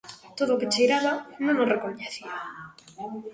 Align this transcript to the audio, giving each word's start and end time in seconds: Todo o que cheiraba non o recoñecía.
Todo 0.37 0.51
o 0.53 0.59
que 0.59 0.71
cheiraba 0.73 1.13
non 1.45 1.55
o 1.63 1.69
recoñecía. 1.73 2.33